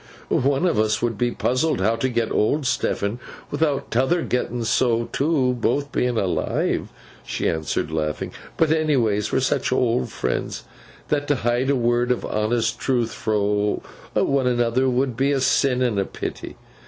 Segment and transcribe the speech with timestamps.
[0.29, 3.19] 'One of us would be puzzled how to get old, Stephen,
[3.51, 6.87] without 't other getting so too, both being alive,'
[7.23, 10.63] she answered, laughing; 'but, anyways, we're such old friends,
[11.11, 13.83] and t' hide a word of honest truth fro'
[14.15, 16.55] one another would be a sin and a pity.